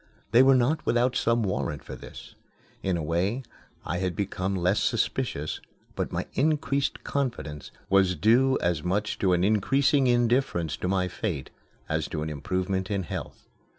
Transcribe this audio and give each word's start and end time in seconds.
They 0.31 0.41
were 0.41 0.55
not 0.55 0.83
without 0.83 1.15
some 1.15 1.43
warrant 1.43 1.83
for 1.83 1.95
this. 1.95 2.33
In 2.81 2.97
a 2.97 3.03
way 3.03 3.43
I 3.85 3.99
had 3.99 4.15
become 4.15 4.55
less 4.55 4.79
suspicious, 4.81 5.61
but 5.95 6.11
my 6.11 6.25
increased 6.33 7.03
confidence 7.03 7.69
was 7.87 8.15
due 8.15 8.57
as 8.61 8.81
much 8.81 9.19
to 9.19 9.33
an 9.33 9.43
increasing 9.43 10.07
indifference 10.07 10.75
to 10.77 10.87
my 10.87 11.07
fate 11.07 11.51
as 11.87 12.07
to 12.07 12.23
an 12.23 12.31
improvement 12.31 12.89
in 12.89 13.03
health. 13.03 13.47